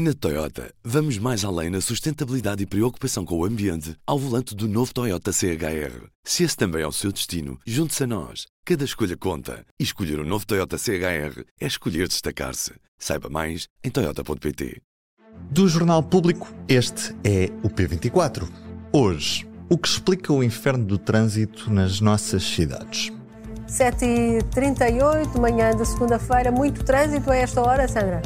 [0.00, 4.68] Na Toyota, vamos mais além na sustentabilidade e preocupação com o ambiente ao volante do
[4.68, 6.06] novo Toyota CHR.
[6.22, 8.46] Se esse também é o seu destino, junte-se a nós.
[8.64, 9.66] Cada escolha conta.
[9.76, 12.74] E escolher o um novo Toyota CHR é escolher destacar-se.
[12.96, 14.80] Saiba mais em Toyota.pt.
[15.50, 18.48] Do Jornal Público, este é o P24.
[18.92, 23.10] Hoje, o que explica o inferno do trânsito nas nossas cidades.
[23.68, 28.22] 7h38, manhã de segunda-feira, muito trânsito a esta hora, Sandra?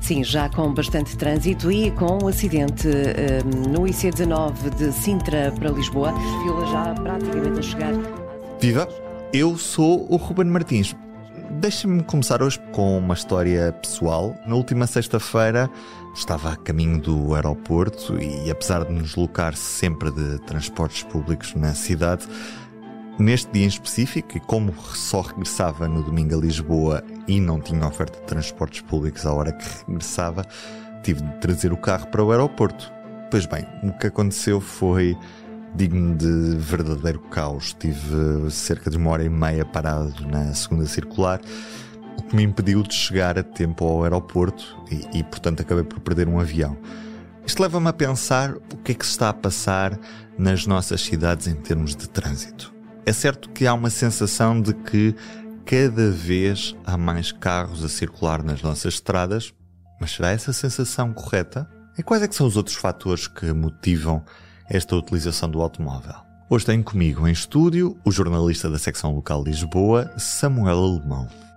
[0.00, 5.70] Sim, já com bastante trânsito e com um acidente um, no IC19 de Sintra para
[5.70, 6.12] Lisboa.
[6.42, 7.92] Fila já praticamente a chegar.
[8.58, 8.88] Viva!
[9.30, 10.96] Eu sou o Ruben Martins.
[11.50, 14.34] Deixa-me começar hoje com uma história pessoal.
[14.46, 15.68] Na última sexta-feira
[16.14, 21.74] estava a caminho do aeroporto e, apesar de nos locar sempre de transportes públicos na
[21.74, 22.26] cidade,
[23.18, 27.84] Neste dia em específico, e como só regressava no domingo a Lisboa e não tinha
[27.84, 30.46] oferta de transportes públicos à hora que regressava,
[31.02, 32.92] tive de trazer o carro para o aeroporto.
[33.28, 35.18] Pois bem, o que aconteceu foi
[35.74, 37.72] digno de verdadeiro caos.
[37.72, 41.40] Tive cerca de uma hora e meia parado na segunda circular,
[42.16, 45.98] o que me impediu de chegar a tempo ao aeroporto e, e portanto, acabei por
[45.98, 46.78] perder um avião.
[47.44, 49.98] Isto leva-me a pensar o que é que se está a passar
[50.38, 52.77] nas nossas cidades em termos de trânsito.
[53.08, 55.14] É certo que há uma sensação de que
[55.64, 59.54] cada vez há mais carros a circular nas nossas estradas,
[59.98, 61.66] mas será essa sensação correta?
[61.96, 64.22] E quais é que são os outros fatores que motivam
[64.68, 66.16] esta utilização do automóvel?
[66.50, 71.47] Hoje tenho comigo em estúdio o jornalista da secção local Lisboa, Samuel Alemão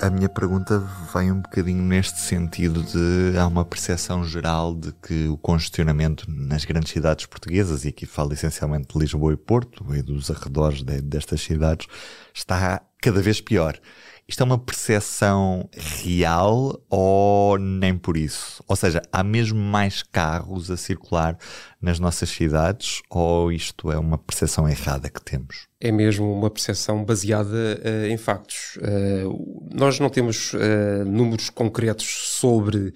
[0.00, 0.78] a minha pergunta
[1.14, 6.64] vem um bocadinho neste sentido de há uma percepção geral de que o congestionamento nas
[6.64, 11.02] grandes cidades portuguesas, e aqui falo essencialmente de Lisboa e Porto, e dos arredores de,
[11.02, 11.86] destas cidades,
[12.32, 13.78] está cada vez pior.
[14.26, 18.62] Isto é uma percepção real ou nem por isso?
[18.68, 21.36] Ou seja, há mesmo mais carros a circular
[21.80, 25.66] nas nossas cidades ou isto é uma percepção errada que temos?
[25.80, 28.76] É mesmo uma percepção baseada uh, em factos.
[28.76, 32.04] Uh, nós não temos uh, números concretos
[32.38, 32.92] sobre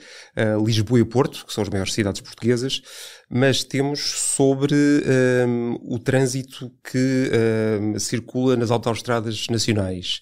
[0.63, 2.83] Lisboa e Porto, que são as maiores cidades portuguesas,
[3.31, 7.31] mas temos sobre um, o trânsito que
[7.81, 10.21] um, circula nas autoestradas nacionais.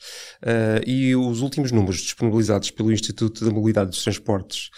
[0.86, 4.70] e os últimos números disponibilizados pelo Instituto da Mobilidade dos Transportes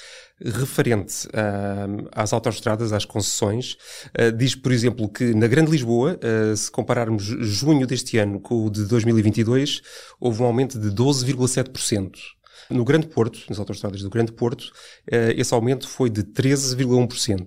[0.42, 3.76] referente uh, às autoestradas, às concessões,
[4.18, 8.66] uh, diz, por exemplo, que na Grande Lisboa, uh, se compararmos junho deste ano com
[8.66, 9.80] o de 2022,
[10.20, 12.12] houve um aumento de 12,7%.
[12.70, 14.72] No Grande Porto, nas autoestradas do Grande Porto,
[15.36, 17.46] esse aumento foi de 13,1%.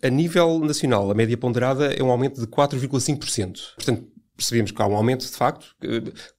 [0.00, 3.74] A nível nacional, a média ponderada é um aumento de 4,5%.
[3.74, 5.74] Portanto, percebemos que há um aumento, de facto,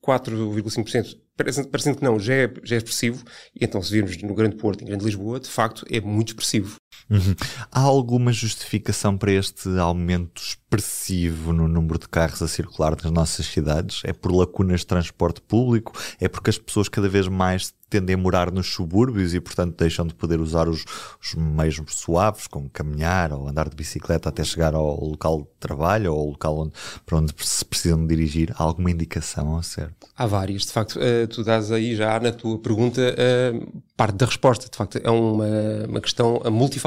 [0.03, 3.23] 4,5% parecendo que não, já é, já é expressivo,
[3.53, 6.77] e então se virmos no Grande Porto, em Grande Lisboa, de facto é muito expressivo.
[7.09, 7.35] Uhum.
[7.71, 13.45] Há alguma justificação para este aumento expressivo no número de carros a circular nas nossas
[13.45, 14.01] cidades?
[14.03, 15.93] É por lacunas de transporte público?
[16.19, 20.05] É porque as pessoas cada vez mais tendem a morar nos subúrbios e, portanto, deixam
[20.05, 20.83] de poder usar os,
[21.21, 26.13] os meios suaves, como caminhar ou andar de bicicleta até chegar ao local de trabalho
[26.13, 26.73] ou ao local onde,
[27.05, 28.53] para onde se precisam dirigir?
[28.57, 30.07] Há alguma indicação ao certo?
[30.17, 30.63] Há várias.
[30.63, 34.67] De facto, uh, tu dás aí já na tua pergunta uh, parte da resposta.
[34.69, 35.45] De facto, é uma,
[35.87, 36.84] uma questão multifatorial.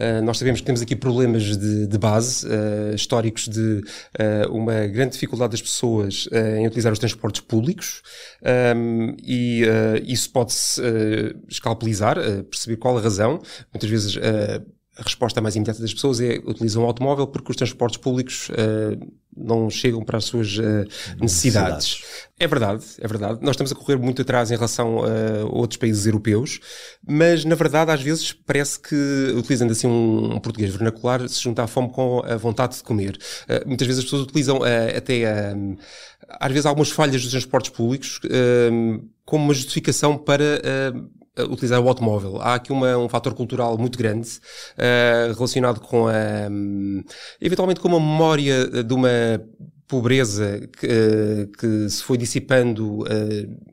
[0.00, 2.46] Uh, nós sabemos que temos aqui problemas de, de base,
[2.94, 3.82] históricos de
[4.50, 8.02] uma grande dificuldade das pessoas em utilizar os transportes públicos
[8.76, 13.40] um, e uh, isso pode-se uh, escalpelizar, uh, perceber qual a razão.
[13.72, 14.18] Muitas vezes
[14.98, 18.50] a resposta mais imediata das pessoas é utilizam o automóvel porque os transportes públicos
[19.36, 21.20] não chegam para as suas necessidades.
[21.20, 22.02] necessidades.
[22.38, 23.38] É verdade, é verdade.
[23.42, 26.60] Nós estamos a correr muito atrás em relação a outros países europeus,
[27.06, 31.62] mas na verdade às vezes parece que, utilizando assim um, um português vernacular, se junta
[31.62, 33.18] a fome com a vontade de comer.
[33.66, 34.60] muitas vezes as pessoas utilizam
[34.96, 35.54] até
[36.28, 38.20] às vezes algumas falhas dos transportes públicos
[39.26, 40.62] como uma justificação para
[40.94, 41.10] uh,
[41.44, 42.40] utilizar o automóvel.
[42.40, 47.02] Há aqui uma, um fator cultural muito grande uh, relacionado com a, um,
[47.40, 49.08] eventualmente com uma memória de uma
[49.88, 53.02] pobreza que, uh, que, se foi dissipando.
[53.02, 53.06] Uh,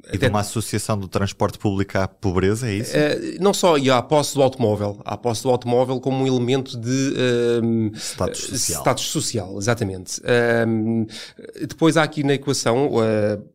[0.06, 0.18] e até...
[0.18, 2.92] de uma associação do transporte público à pobreza, é isso?
[2.96, 5.02] Uh, não só, e à posse do automóvel.
[5.04, 7.92] À posse do automóvel como um elemento de.
[7.96, 8.82] status social.
[8.82, 10.22] Status social, exatamente.
[11.68, 12.92] depois há aqui na equação,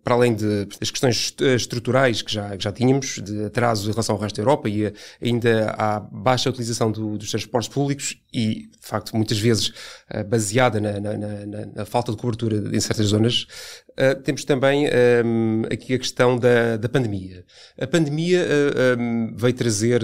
[0.02, 4.16] para além de, das questões estruturais que já, que já tínhamos, de atraso em relação
[4.16, 8.86] ao resto da Europa e ainda à baixa utilização do, dos transportes públicos, e, de
[8.86, 13.46] facto, muitas vezes uh, baseada na, na, na, na, falta de cobertura em certas zonas,
[13.92, 14.86] uh, temos também
[15.24, 17.44] um, aqui a questão da, da pandemia.
[17.80, 20.02] A pandemia uh, um, veio trazer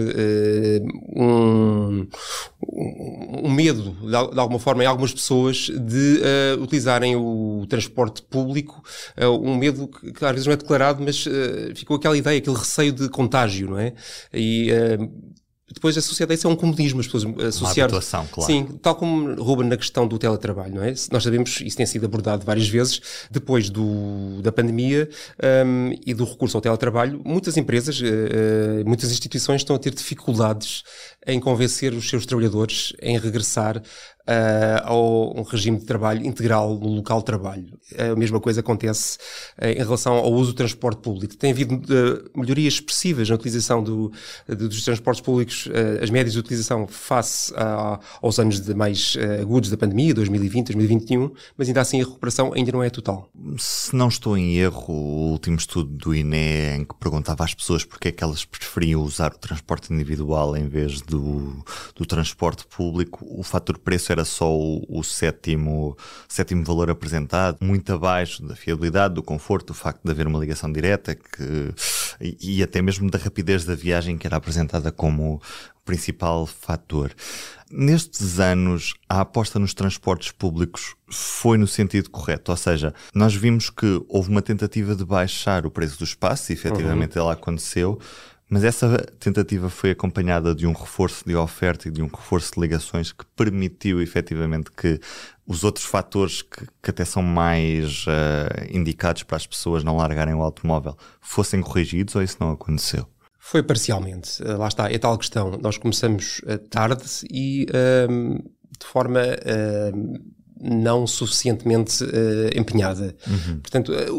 [1.15, 2.07] um,
[3.43, 6.23] um, medo, de, de, alguma forma, em algumas pessoas de
[6.61, 8.83] utilizarem o transporte público,
[9.43, 11.25] um medo que, que, às vezes não é declarado, mas
[11.77, 13.93] ficou aquela ideia, aquele receio de contágio, não é?
[14.33, 14.71] E
[15.73, 17.89] depois associado a isso é um comodismo, as pessoas associar.
[17.89, 18.53] Uma claro.
[18.53, 20.95] Sim, tal como Ruben na questão do teletrabalho, não é?
[21.11, 23.01] Nós sabemos, isso tem sido abordado várias vezes,
[23.31, 25.09] depois do, da pandemia
[25.67, 30.83] um, e do recurso ao teletrabalho, muitas empresas, uh, muitas instituições estão a ter dificuldades
[31.27, 33.83] em convencer os seus trabalhadores em regressar
[34.29, 37.79] uh, ao um regime de trabalho integral no local de trabalho.
[37.99, 39.19] A mesma coisa acontece
[39.61, 41.37] uh, em relação ao uso do transporte público.
[41.37, 44.13] Tem havido uh, melhorias expressivas na utilização do,
[44.49, 45.69] dos transportes públicos,
[46.03, 51.31] as médias de utilização face a, aos anos de mais agudos da pandemia, 2020, 2021,
[51.57, 53.29] mas ainda assim a recuperação ainda não é total.
[53.59, 57.85] Se não estou em erro, o último estudo do INE em que perguntava às pessoas
[57.85, 63.25] porque é que elas preferiam usar o transporte individual em vez do, do transporte público,
[63.29, 65.97] o fator preço era só o, o, sétimo,
[66.29, 70.73] sétimo valor apresentado, muito abaixo da fiabilidade, do conforto, do facto de haver uma ligação
[70.73, 71.75] direta que,
[72.21, 75.41] e, e até mesmo da rapidez da viagem que era apresentada como
[75.85, 77.13] principal fator.
[77.71, 83.69] Nestes anos, a aposta nos transportes públicos foi no sentido correto, ou seja, nós vimos
[83.69, 87.25] que houve uma tentativa de baixar o preço do espaço, e efetivamente uhum.
[87.25, 87.99] ela aconteceu,
[88.49, 92.61] mas essa tentativa foi acompanhada de um reforço de oferta e de um reforço de
[92.61, 95.01] ligações que permitiu efetivamente que
[95.47, 100.35] os outros fatores que, que até são mais uh, indicados para as pessoas não largarem
[100.35, 103.07] o automóvel fossem corrigidos ou isso não aconteceu?
[103.39, 104.43] Foi parcialmente.
[104.43, 105.59] Uh, lá está, é tal questão.
[105.61, 108.39] Nós começamos uh, tarde e ehm,
[108.79, 110.15] de forma ehm,
[110.65, 113.15] não suficientemente uh, empenhada.
[113.27, 113.61] Uhum.
[113.61, 114.13] Portanto, uh,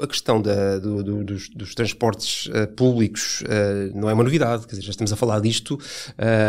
[0.00, 3.42] a questão da, do, do, dos, dos, transportes uh, públicos
[3.94, 5.78] não é uma novidade, quer dizer, já estamos a falar disto.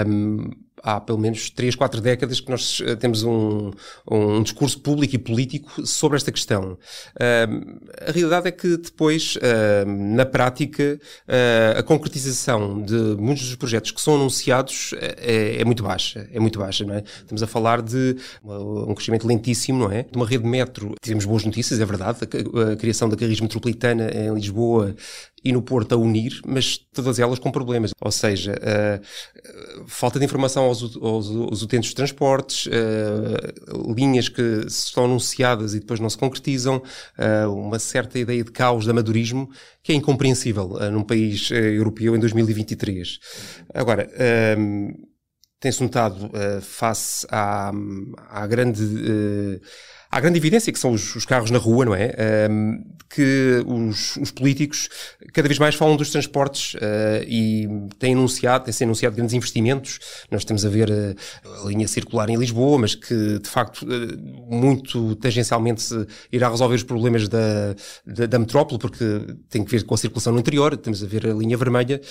[0.07, 0.50] Um,
[0.83, 3.72] há pelo menos 3, 4 décadas que nós eh, temos um,
[4.10, 6.74] um discurso público e político sobre esta questão.
[7.16, 13.56] Uh, a realidade é que depois, uh, na prática, uh, a concretização de muitos dos
[13.56, 16.28] projetos que são anunciados é, é, muito baixa.
[16.31, 17.04] É muito baixa, não é?
[17.04, 20.04] Estamos a falar de um crescimento lentíssimo, não é?
[20.04, 20.95] De uma rede de metro.
[21.01, 22.19] Tivemos boas notícias, é verdade.
[22.22, 24.95] A, a criação da Carris Metropolitana em Lisboa
[25.44, 27.92] e no Porto a unir, mas todas elas com problemas.
[28.00, 34.42] Ou seja, uh, falta de informação aos, aos, aos utentes de transportes, uh, linhas que
[34.68, 39.50] estão anunciadas e depois não se concretizam, uh, uma certa ideia de caos, de amadorismo,
[39.82, 43.20] que é incompreensível num país europeu em 2023.
[43.74, 44.08] Agora,
[45.60, 46.30] tem-se notado
[46.62, 47.72] face à,
[48.30, 49.60] à grande
[50.12, 52.13] há grande evidência que são os, os carros na rua, não é?
[53.10, 54.90] Que os, os, políticos
[55.34, 57.68] cada vez mais falam dos transportes uh, e
[58.00, 60.00] têm anunciado, têm-se anunciado grandes investimentos.
[60.30, 64.56] Nós estamos a ver uh, a linha circular em Lisboa, mas que de facto uh,
[64.56, 65.84] muito tangencialmente
[66.31, 67.75] irá resolver os problemas da,
[68.06, 69.06] da, da, metrópole, porque
[69.50, 70.75] tem que ver com a circulação no interior.
[70.78, 72.02] Temos a ver a linha vermelha,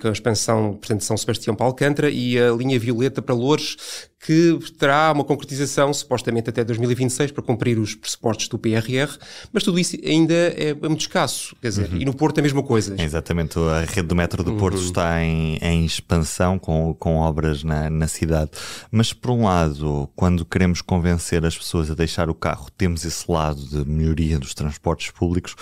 [0.00, 3.76] com a expansão, portanto, de São Sebastião para Alcântara e a linha violeta para Lourdes,
[4.24, 9.18] que terá uma concretização supostamente até 2026 para cumprir os pressupostos do PRR,
[9.52, 11.54] mas tudo isso ainda é muito escasso.
[11.60, 11.98] Quer dizer, uhum.
[12.00, 12.96] e no Porto é a mesma coisa.
[12.98, 14.84] exatamente, a rede do metro do Porto uhum.
[14.84, 18.52] está em, em, expansão com, com obras na, na cidade.
[18.90, 23.30] Mas por um lado, quando queremos convencer as pessoas a deixar o carro, temos esse
[23.30, 25.54] lado de melhoria dos transportes públicos,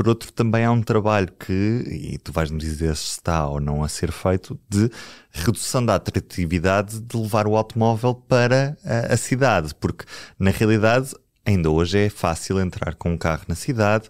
[0.00, 3.84] por outro, também há um trabalho que, e tu vais-me dizer se está ou não
[3.84, 4.90] a ser feito, de
[5.30, 10.06] redução da atratividade de levar o automóvel para a, a cidade, porque
[10.38, 11.14] na realidade
[11.44, 14.08] ainda hoje é fácil entrar com um carro na cidade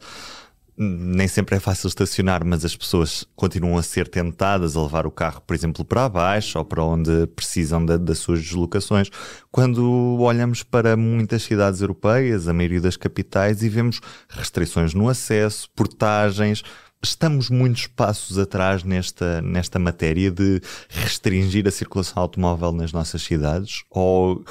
[0.83, 5.11] nem sempre é fácil estacionar, mas as pessoas continuam a ser tentadas a levar o
[5.11, 9.11] carro, por exemplo, para baixo ou para onde precisam das suas deslocações.
[9.51, 15.69] Quando olhamos para muitas cidades europeias, a maioria das capitais, e vemos restrições no acesso,
[15.77, 16.63] portagens,
[17.03, 23.85] estamos muitos passos atrás nesta, nesta matéria de restringir a circulação automóvel nas nossas cidades
[23.91, 24.43] ou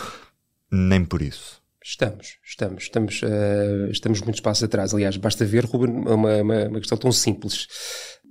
[0.72, 1.59] nem por isso?
[1.82, 4.94] Estamos, estamos, estamos, uh, estamos muitos passos atrás.
[4.94, 7.68] Aliás, basta ver, Ruben, uma, uma, uma questão tão simples.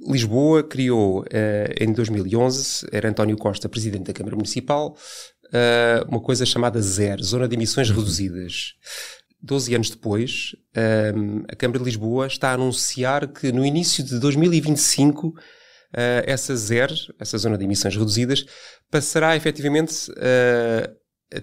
[0.06, 1.24] Lisboa criou uh,
[1.80, 4.94] em 2011, era António Costa presidente da Câmara Municipal,
[5.46, 8.74] uh, uma coisa chamada ZER, Zona de Emissões Reduzidas.
[9.40, 10.50] Doze anos depois,
[11.48, 15.32] a Câmara de Lisboa está a anunciar que no início de 2025
[16.26, 16.90] essa ZER,
[17.20, 18.44] essa Zona de Emissões Reduzidas,
[18.90, 20.10] passará efetivamente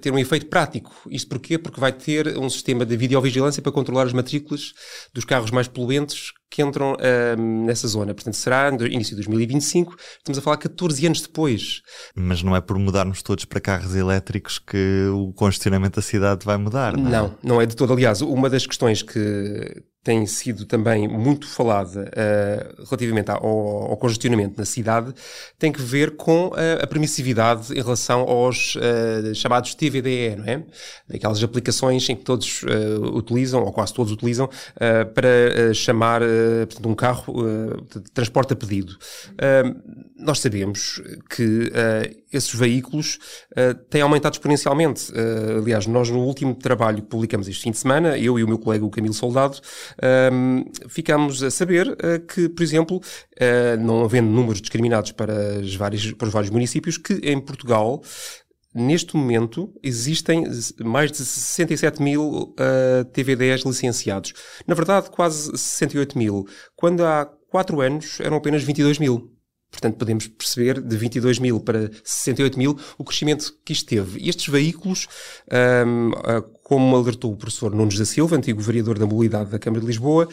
[0.01, 0.93] ter um efeito prático.
[1.09, 1.57] Isto porquê?
[1.57, 4.73] Porque vai ter um sistema de videovigilância para controlar as matrículas
[5.13, 8.13] dos carros mais poluentes que entram uh, nessa zona.
[8.13, 11.81] Portanto, será no início de 2025, estamos a falar 14 anos depois.
[12.15, 16.57] Mas não é por mudarmos todos para carros elétricos que o congestionamento da cidade vai
[16.57, 17.11] mudar, não é?
[17.11, 17.93] Não, não é de todo.
[17.93, 24.55] Aliás, uma das questões que tem sido também muito falada uh, relativamente ao, ao, congestionamento
[24.55, 25.11] na cidade
[25.57, 30.63] tem que ver com uh, a permissividade em relação aos uh, chamados TVDE, não é?
[31.11, 32.61] Aquelas aplicações em que todos
[33.13, 34.49] utilizam, ou quase todos utilizam,
[35.13, 36.21] para chamar
[36.67, 37.43] portanto, um carro
[37.93, 38.97] de transporte a pedido.
[40.17, 41.71] nós sabemos que
[42.31, 43.19] esses veículos
[43.89, 45.11] têm aumentado exponencialmente.
[45.57, 48.57] aliás, nós no último trabalho que publicamos este fim de semana, eu e o meu
[48.57, 49.59] colega o Camilo Soldado,
[50.87, 53.01] ficamos a saber que, por exemplo,
[53.79, 58.01] não havendo números discriminados para, as várias, para os vários municípios, que em Portugal
[58.75, 60.43] neste momento existem
[60.83, 64.33] mais de 67 mil uh, TV10 licenciados.
[64.67, 66.45] Na verdade, quase 68 mil.
[66.75, 69.31] Quando há 4 anos eram apenas 22 mil.
[69.71, 74.19] Portanto, podemos perceber de 22 mil para 68 mil o crescimento que isto teve.
[74.19, 75.07] E estes veículos,
[75.85, 79.81] um, ah, como alertou o professor Nunes da Silva, antigo vereador da mobilidade da Câmara
[79.81, 80.29] de Lisboa,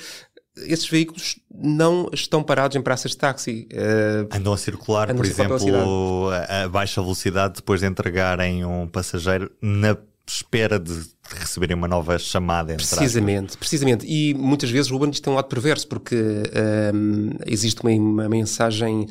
[0.57, 3.69] esses veículos não estão parados em praças de táxi.
[3.73, 8.87] Uh, andam a circular, andam por exemplo, a, a baixa velocidade depois de entregarem um
[8.87, 10.93] passageiro na espera de
[11.39, 12.75] receberem uma nova chamada.
[12.75, 14.07] Precisamente, precisamente.
[14.07, 16.15] E muitas vezes, Ruben, isto tem um lado perverso, porque
[16.95, 19.07] um, existe uma, uma mensagem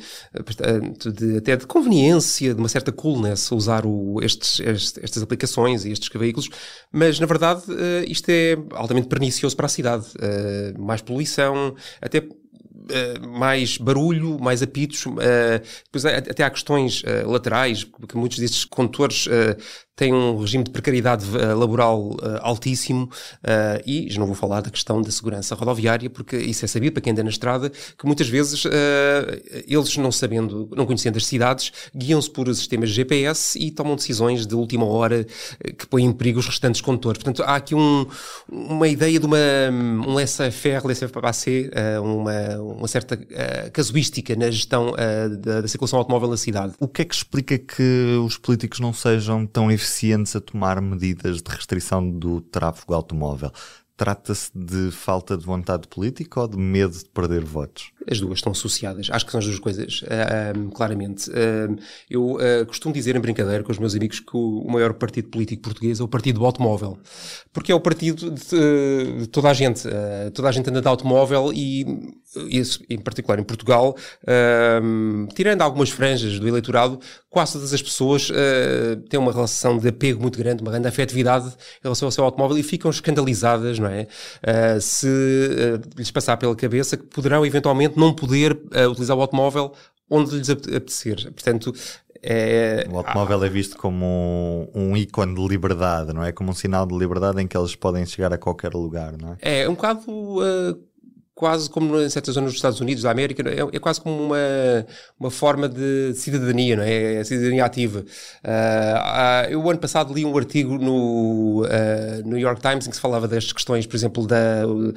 [1.14, 5.92] de, até de conveniência, de uma certa coolness usar o, estes, estes, estas aplicações e
[5.92, 6.48] estes veículos,
[6.92, 10.06] mas na verdade uh, isto é altamente pernicioso para a cidade.
[10.16, 12.26] Uh, mais poluição, até
[12.82, 15.12] Uh, mais barulho, mais apitos, uh,
[15.84, 19.28] depois até há questões uh, laterais, porque muitos destes condutores
[19.94, 24.62] tem um regime de precariedade uh, laboral uh, altíssimo uh, e já não vou falar
[24.62, 28.06] da questão da segurança rodoviária, porque isso é sabido para quem anda na estrada, que
[28.06, 28.64] muitas vezes
[29.66, 34.54] eles não sabendo, não conhecendo as cidades, guiam-se por sistemas GPS e tomam decisões de
[34.54, 35.26] última hora
[35.78, 37.18] que põem em perigo os restantes condutores.
[37.18, 38.06] Portanto, há aqui um,
[38.50, 39.38] uma ideia de uma,
[39.70, 41.70] um laissez-faire, laissez-passer,
[42.02, 43.16] uma, uma certa
[43.72, 44.92] casuística na gestão
[45.40, 46.74] da, da circulação automóvel na cidade.
[46.78, 51.42] O que é que explica que os políticos não sejam tão eficientes a tomar medidas
[51.42, 53.50] de restrição do tráfego automóvel.
[53.96, 57.91] Trata-se de falta de vontade política ou de medo de perder votos?
[58.10, 59.08] As duas estão associadas.
[59.10, 61.30] Acho que são as duas coisas, uh, claramente.
[61.30, 61.76] Uh,
[62.10, 65.62] eu uh, costumo dizer em brincadeira com os meus amigos que o, maior partido político
[65.62, 66.98] português é o partido do automóvel.
[67.52, 69.82] Porque é o partido de, de toda a gente.
[70.34, 71.84] toda a gente anda de automóvel e,
[72.48, 73.94] isso, em particular em Portugal,
[75.34, 78.30] tirando algumas franjas do eleitorado, quase todas as pessoas
[79.10, 82.56] têm uma relação de apego muito grande, uma grande afetividade em relação ao seu automóvel
[82.56, 84.06] e ficam escandalizadas, não é?
[84.80, 85.06] se
[85.96, 89.72] lhes passar pela cabeça que poderão eventualmente não poder uh, utilizar o automóvel
[90.08, 91.32] onde lhes apetecer.
[91.32, 91.72] Portanto,
[92.22, 96.30] é, o automóvel é visto como um, um, ícone de liberdade, não é?
[96.30, 99.62] Como um sinal de liberdade em que eles podem chegar a qualquer lugar, não é?
[99.62, 100.78] É um bocado uh,
[101.42, 104.36] quase como em certas zonas dos Estados Unidos da América, é, é, quase como uma,
[105.18, 107.14] uma forma de cidadania, não é?
[107.14, 108.04] é cidadania ativa.
[108.44, 113.02] Uh, eu, ano passado, li um artigo no uh, New York Times em que se
[113.02, 114.94] falava das questões, por exemplo, da uh,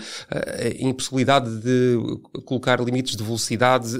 [0.77, 1.97] impossibilidade de
[2.45, 3.97] colocar limites de velocidade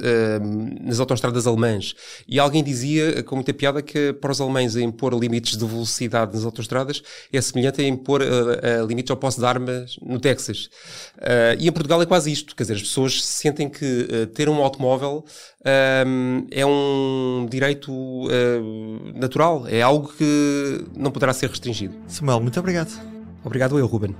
[0.84, 1.96] nas autoestradas alemãs.
[2.28, 6.46] E alguém dizia, com muita piada, que para os alemães impor limites de velocidade nas
[6.46, 7.02] autoestradas
[7.34, 8.22] é semelhante a impor
[8.88, 10.70] limites ao posse de armas no Texas.
[11.58, 12.56] e em Portugal é quase isto.
[12.56, 15.25] Quer dizer, as pessoas sentem que uh, ter um automóvel
[15.62, 21.96] uh, é um direito uh, natural, é algo que não poderá ser restringido.
[22.08, 22.92] Samuel, muito obrigado.
[23.44, 24.15] Obrigado eu, Ruben.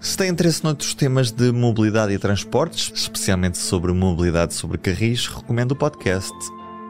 [0.00, 5.72] Se tem interesse noutros temas de mobilidade e transportes, especialmente sobre mobilidade sobre carris, recomendo
[5.72, 6.34] o podcast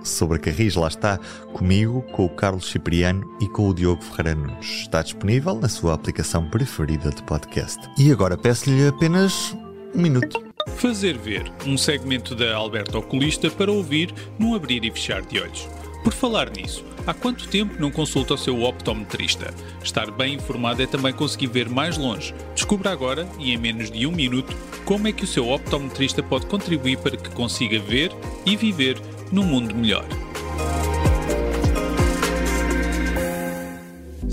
[0.04, 1.18] sobre carris, lá está,
[1.52, 4.66] comigo, com o Carlos Cipriano e com o Diogo Ferreira Nunes.
[4.66, 7.78] Está disponível na sua aplicação preferida de podcast.
[7.98, 9.56] E agora peço-lhe apenas
[9.94, 10.51] um minuto.
[10.76, 15.68] Fazer ver um segmento da Alberto Oculista para ouvir num abrir e fechar de olhos.
[16.02, 19.54] Por falar nisso, há quanto tempo não consulta o seu optometrista?
[19.82, 22.34] Estar bem informado é também conseguir ver mais longe.
[22.54, 26.46] Descubra agora, e em menos de um minuto, como é que o seu optometrista pode
[26.46, 28.10] contribuir para que consiga ver
[28.44, 29.00] e viver
[29.30, 30.04] num mundo melhor.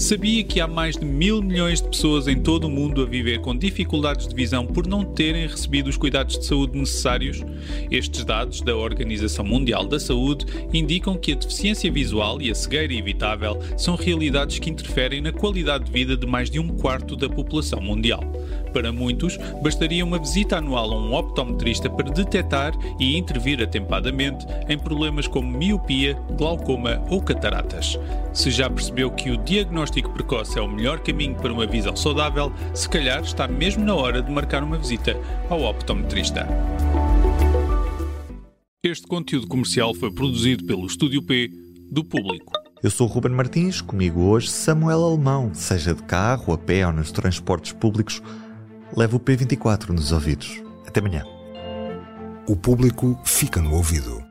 [0.10, 3.42] Sabia que há mais de mil milhões de pessoas em todo o mundo a viver
[3.42, 7.46] com dificuldades de visão por não terem recebido os cuidados de saúde necessários?
[7.92, 12.92] Estes dados da Organização Mundial da Saúde indicam que a deficiência visual e a cegueira
[12.92, 17.30] evitável são realidades que interferem na qualidade de vida de mais de um quarto da
[17.30, 18.24] população mundial.
[18.74, 24.78] Para muitos, bastaria uma visita anual a um optometrista para detectar e intervir atempadamente em
[24.78, 27.98] problemas como miopia, glaucoma ou cataratas.
[28.34, 32.52] Se já percebeu que o diagnóstico precoce é o melhor caminho para uma visão saudável,
[32.74, 35.18] se calhar está mesmo na hora de marcar uma visita
[35.50, 36.48] ao optometrista.
[38.84, 41.50] Este conteúdo comercial foi produzido pelo Estúdio P
[41.92, 42.54] do Público.
[42.82, 46.94] Eu sou o Ruben Martins, comigo hoje Samuel Alemão, seja de carro, a pé ou
[46.94, 48.22] nos transportes públicos,
[48.96, 50.62] leva o P24 nos ouvidos.
[50.88, 51.24] Até amanhã.
[52.48, 54.29] O público fica no ouvido.